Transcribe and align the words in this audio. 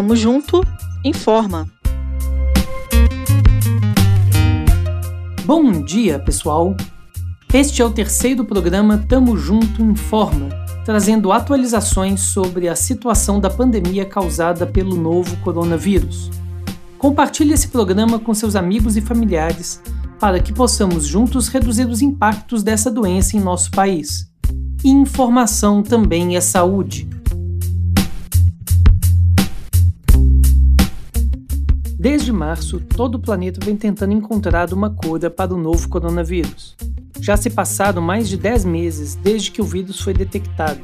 Tamo 0.00 0.16
junto, 0.16 0.62
informa. 1.04 1.68
Bom 5.44 5.82
dia, 5.82 6.18
pessoal. 6.18 6.74
Este 7.52 7.82
é 7.82 7.84
o 7.84 7.90
terceiro 7.90 8.42
programa 8.42 9.04
Tamo 9.06 9.36
Junto 9.36 9.82
Informa, 9.82 10.48
trazendo 10.86 11.30
atualizações 11.30 12.22
sobre 12.22 12.66
a 12.66 12.74
situação 12.74 13.38
da 13.38 13.50
pandemia 13.50 14.06
causada 14.06 14.66
pelo 14.66 14.96
novo 14.96 15.36
coronavírus. 15.44 16.30
Compartilhe 16.96 17.52
esse 17.52 17.68
programa 17.68 18.18
com 18.18 18.32
seus 18.32 18.56
amigos 18.56 18.96
e 18.96 19.02
familiares 19.02 19.82
para 20.18 20.40
que 20.40 20.50
possamos 20.50 21.04
juntos 21.04 21.48
reduzir 21.48 21.86
os 21.86 22.00
impactos 22.00 22.62
dessa 22.62 22.90
doença 22.90 23.36
em 23.36 23.40
nosso 23.40 23.70
país. 23.70 24.30
Informação 24.82 25.82
também 25.82 26.36
é 26.36 26.40
saúde. 26.40 27.19
Desde 32.00 32.32
março, 32.32 32.80
todo 32.80 33.16
o 33.16 33.18
planeta 33.18 33.62
vem 33.62 33.76
tentando 33.76 34.14
encontrar 34.14 34.72
uma 34.72 34.88
cura 34.88 35.28
para 35.28 35.52
o 35.52 35.58
novo 35.58 35.86
coronavírus. 35.86 36.74
Já 37.20 37.36
se 37.36 37.50
passaram 37.50 38.00
mais 38.00 38.26
de 38.26 38.38
10 38.38 38.64
meses 38.64 39.14
desde 39.16 39.50
que 39.50 39.60
o 39.60 39.66
vírus 39.66 40.00
foi 40.00 40.14
detectado, 40.14 40.80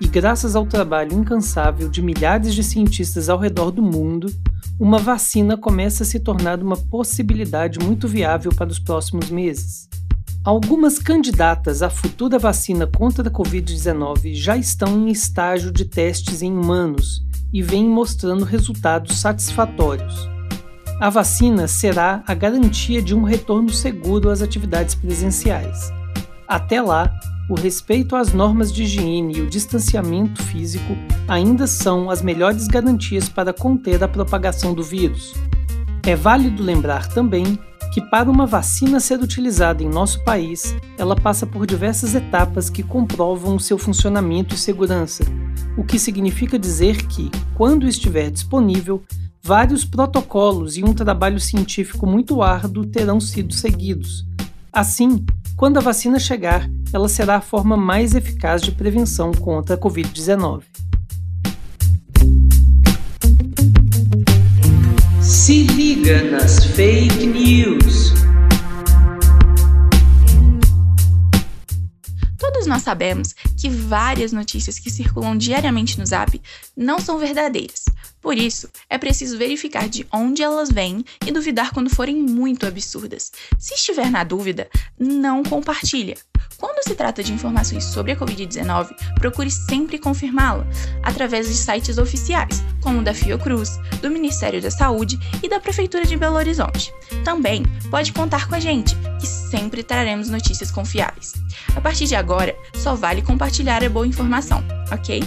e 0.00 0.08
graças 0.08 0.56
ao 0.56 0.66
trabalho 0.66 1.12
incansável 1.12 1.88
de 1.88 2.02
milhares 2.02 2.52
de 2.52 2.64
cientistas 2.64 3.28
ao 3.28 3.38
redor 3.38 3.70
do 3.70 3.80
mundo, 3.80 4.26
uma 4.76 4.98
vacina 4.98 5.56
começa 5.56 6.02
a 6.02 6.06
se 6.06 6.18
tornar 6.18 6.60
uma 6.60 6.76
possibilidade 6.76 7.78
muito 7.78 8.08
viável 8.08 8.52
para 8.52 8.68
os 8.68 8.80
próximos 8.80 9.30
meses. 9.30 9.88
Algumas 10.42 10.98
candidatas 10.98 11.80
à 11.80 11.88
futura 11.88 12.40
vacina 12.40 12.88
contra 12.88 13.28
a 13.28 13.32
Covid-19 13.32 14.34
já 14.34 14.56
estão 14.56 15.06
em 15.06 15.12
estágio 15.12 15.70
de 15.70 15.84
testes 15.84 16.42
em 16.42 16.50
humanos 16.50 17.24
e 17.52 17.62
vêm 17.62 17.88
mostrando 17.88 18.44
resultados 18.44 19.20
satisfatórios. 19.20 20.35
A 20.98 21.10
vacina 21.10 21.68
será 21.68 22.22
a 22.26 22.32
garantia 22.32 23.02
de 23.02 23.14
um 23.14 23.22
retorno 23.22 23.68
seguro 23.68 24.30
às 24.30 24.40
atividades 24.40 24.94
presenciais. 24.94 25.92
Até 26.48 26.80
lá, 26.80 27.12
o 27.50 27.54
respeito 27.54 28.16
às 28.16 28.32
normas 28.32 28.72
de 28.72 28.84
higiene 28.84 29.36
e 29.36 29.40
o 29.42 29.50
distanciamento 29.50 30.42
físico 30.42 30.96
ainda 31.28 31.66
são 31.66 32.08
as 32.08 32.22
melhores 32.22 32.66
garantias 32.66 33.28
para 33.28 33.52
conter 33.52 34.02
a 34.02 34.08
propagação 34.08 34.72
do 34.72 34.82
vírus. 34.82 35.34
É 36.02 36.16
válido 36.16 36.62
lembrar 36.62 37.08
também 37.08 37.58
que, 37.92 38.00
para 38.00 38.30
uma 38.30 38.46
vacina 38.46 38.98
ser 38.98 39.20
utilizada 39.20 39.82
em 39.82 39.88
nosso 39.90 40.24
país, 40.24 40.74
ela 40.96 41.14
passa 41.14 41.46
por 41.46 41.66
diversas 41.66 42.14
etapas 42.14 42.70
que 42.70 42.82
comprovam 42.82 43.56
o 43.56 43.60
seu 43.60 43.76
funcionamento 43.76 44.54
e 44.54 44.58
segurança, 44.58 45.24
o 45.76 45.84
que 45.84 45.98
significa 45.98 46.58
dizer 46.58 47.06
que, 47.06 47.30
quando 47.54 47.86
estiver 47.86 48.30
disponível, 48.30 49.02
vários 49.46 49.84
protocolos 49.84 50.76
e 50.76 50.82
um 50.82 50.92
trabalho 50.92 51.38
científico 51.38 52.04
muito 52.04 52.42
árduo 52.42 52.84
terão 52.84 53.20
sido 53.20 53.54
seguidos. 53.54 54.26
Assim, 54.72 55.24
quando 55.56 55.76
a 55.76 55.80
vacina 55.80 56.18
chegar, 56.18 56.68
ela 56.92 57.08
será 57.08 57.36
a 57.36 57.40
forma 57.40 57.76
mais 57.76 58.16
eficaz 58.16 58.60
de 58.60 58.72
prevenção 58.72 59.30
contra 59.30 59.76
a 59.76 59.78
Covid-19. 59.78 60.64
Se 65.22 65.62
liga 65.62 66.28
nas 66.28 66.64
fake 66.64 67.26
news. 67.26 68.14
Todos 72.36 72.66
nós 72.66 72.82
sabemos 72.82 73.32
que 73.56 73.68
várias 73.70 74.32
notícias 74.32 74.80
que 74.80 74.90
circulam 74.90 75.36
diariamente 75.36 76.00
no 76.00 76.04
Zap 76.04 76.42
não 76.76 76.98
são 76.98 77.16
verdadeiras. 77.16 77.85
Por 78.20 78.36
isso, 78.36 78.68
é 78.90 78.98
preciso 78.98 79.38
verificar 79.38 79.88
de 79.88 80.06
onde 80.12 80.42
elas 80.42 80.70
vêm 80.70 81.04
e 81.24 81.30
duvidar 81.30 81.72
quando 81.72 81.90
forem 81.90 82.16
muito 82.16 82.66
absurdas. 82.66 83.30
Se 83.58 83.74
estiver 83.74 84.10
na 84.10 84.24
dúvida, 84.24 84.68
não 84.98 85.42
compartilha. 85.42 86.16
Quando 86.58 86.82
se 86.82 86.94
trata 86.94 87.22
de 87.22 87.32
informações 87.32 87.84
sobre 87.84 88.12
a 88.12 88.16
Covid-19, 88.16 88.88
procure 89.20 89.50
sempre 89.50 89.98
confirmá-la 89.98 90.66
através 91.02 91.48
de 91.48 91.54
sites 91.54 91.98
oficiais, 91.98 92.64
como 92.80 93.00
o 93.00 93.04
da 93.04 93.12
Fiocruz, 93.12 93.78
do 94.00 94.10
Ministério 94.10 94.60
da 94.60 94.70
Saúde 94.70 95.18
e 95.42 95.48
da 95.48 95.60
Prefeitura 95.60 96.04
de 96.04 96.16
Belo 96.16 96.36
Horizonte. 96.36 96.92
Também 97.24 97.62
pode 97.90 98.12
contar 98.12 98.48
com 98.48 98.54
a 98.54 98.60
gente, 98.60 98.96
que 99.20 99.26
sempre 99.26 99.82
traremos 99.82 100.30
notícias 100.30 100.70
confiáveis. 100.70 101.34
A 101.74 101.80
partir 101.80 102.06
de 102.06 102.14
agora, 102.14 102.56
só 102.74 102.94
vale 102.94 103.20
compartilhar 103.20 103.84
a 103.84 103.90
boa 103.90 104.06
informação, 104.06 104.64
ok? 104.90 105.22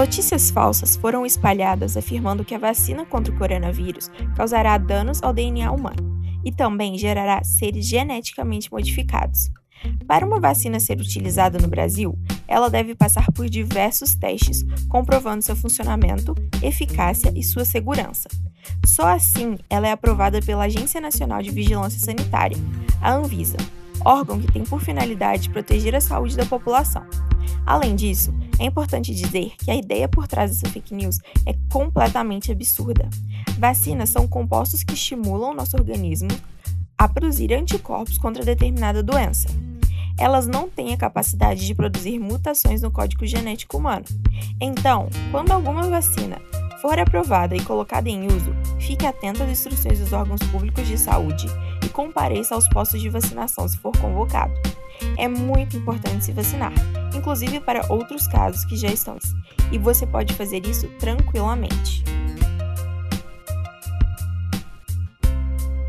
Notícias 0.00 0.50
falsas 0.50 0.96
foram 0.96 1.26
espalhadas 1.26 1.94
afirmando 1.94 2.42
que 2.42 2.54
a 2.54 2.58
vacina 2.58 3.04
contra 3.04 3.34
o 3.34 3.36
coronavírus 3.36 4.10
causará 4.34 4.78
danos 4.78 5.22
ao 5.22 5.30
DNA 5.30 5.70
humano 5.70 6.22
e 6.42 6.50
também 6.50 6.96
gerará 6.96 7.44
seres 7.44 7.86
geneticamente 7.86 8.72
modificados. 8.72 9.50
Para 10.06 10.24
uma 10.24 10.40
vacina 10.40 10.80
ser 10.80 10.98
utilizada 10.98 11.58
no 11.58 11.68
Brasil, 11.68 12.18
ela 12.48 12.70
deve 12.70 12.94
passar 12.94 13.30
por 13.30 13.46
diversos 13.46 14.14
testes, 14.14 14.64
comprovando 14.88 15.44
seu 15.44 15.54
funcionamento, 15.54 16.34
eficácia 16.62 17.30
e 17.36 17.42
sua 17.42 17.66
segurança. 17.66 18.30
Só 18.86 19.06
assim 19.06 19.58
ela 19.68 19.86
é 19.86 19.92
aprovada 19.92 20.40
pela 20.40 20.64
Agência 20.64 20.98
Nacional 20.98 21.42
de 21.42 21.50
Vigilância 21.50 22.00
Sanitária, 22.00 22.56
a 23.02 23.12
Anvisa, 23.12 23.58
órgão 24.02 24.40
que 24.40 24.50
tem 24.50 24.64
por 24.64 24.80
finalidade 24.80 25.50
proteger 25.50 25.94
a 25.94 26.00
saúde 26.00 26.38
da 26.38 26.46
população. 26.46 27.04
Além 27.66 27.94
disso, 27.94 28.34
é 28.60 28.66
importante 28.66 29.14
dizer 29.14 29.54
que 29.56 29.70
a 29.70 29.74
ideia 29.74 30.06
por 30.06 30.28
trás 30.28 30.50
dessa 30.50 30.68
fake 30.70 30.94
news 30.94 31.18
é 31.46 31.54
completamente 31.72 32.52
absurda. 32.52 33.08
Vacinas 33.58 34.10
são 34.10 34.28
compostos 34.28 34.84
que 34.84 34.92
estimulam 34.92 35.54
nosso 35.54 35.76
organismo 35.78 36.28
a 36.98 37.08
produzir 37.08 37.54
anticorpos 37.54 38.18
contra 38.18 38.44
determinada 38.44 39.02
doença. 39.02 39.48
Elas 40.18 40.46
não 40.46 40.68
têm 40.68 40.92
a 40.92 40.98
capacidade 40.98 41.66
de 41.66 41.74
produzir 41.74 42.18
mutações 42.18 42.82
no 42.82 42.90
código 42.90 43.24
genético 43.24 43.78
humano. 43.78 44.04
Então, 44.60 45.08
quando 45.30 45.52
alguma 45.52 45.88
vacina 45.88 46.36
for 46.82 46.98
aprovada 46.98 47.56
e 47.56 47.64
colocada 47.64 48.10
em 48.10 48.26
uso, 48.26 48.54
fique 48.78 49.06
atento 49.06 49.42
às 49.42 49.48
instruções 49.48 49.98
dos 49.98 50.12
órgãos 50.12 50.42
públicos 50.50 50.86
de 50.86 50.98
saúde 50.98 51.46
e 51.82 51.88
compareça 51.88 52.54
aos 52.54 52.68
postos 52.68 53.00
de 53.00 53.08
vacinação 53.08 53.66
se 53.66 53.78
for 53.78 53.96
convocado. 53.96 54.52
É 55.16 55.26
muito 55.26 55.78
importante 55.78 56.26
se 56.26 56.32
vacinar, 56.32 56.72
inclusive 57.14 57.60
para 57.60 57.84
outros 57.88 58.26
casos 58.26 58.64
que 58.64 58.76
já 58.76 58.88
estão, 58.88 59.18
e 59.70 59.78
você 59.78 60.06
pode 60.06 60.34
fazer 60.34 60.66
isso 60.66 60.88
tranquilamente. 60.98 62.04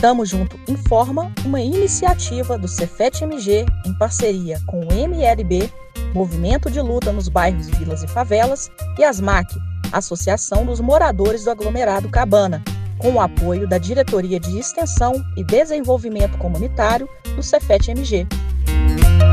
Tamo 0.00 0.26
Junto 0.26 0.58
Informa, 0.68 1.32
uma 1.44 1.60
iniciativa 1.60 2.58
do 2.58 2.66
Cefet-MG 2.66 3.64
em 3.86 3.94
parceria 3.94 4.60
com 4.66 4.80
o 4.80 4.92
MLB, 4.92 5.70
Movimento 6.12 6.68
de 6.68 6.80
Luta 6.80 7.12
nos 7.12 7.28
Bairros, 7.28 7.68
Vilas 7.68 8.02
e 8.02 8.08
Favelas, 8.08 8.68
e 8.98 9.04
ASMAC, 9.04 9.54
Associação 9.92 10.66
dos 10.66 10.80
Moradores 10.80 11.44
do 11.44 11.52
Aglomerado 11.52 12.08
Cabana, 12.08 12.64
com 12.98 13.12
o 13.12 13.20
apoio 13.20 13.68
da 13.68 13.78
Diretoria 13.78 14.40
de 14.40 14.58
Extensão 14.58 15.12
e 15.36 15.44
Desenvolvimento 15.44 16.36
Comunitário 16.36 17.08
do 17.36 17.42
Cefet-MG. 17.42 18.26
Música 18.66 19.31